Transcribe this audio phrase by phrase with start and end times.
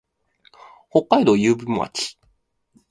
[0.89, 2.17] 北海道雄武町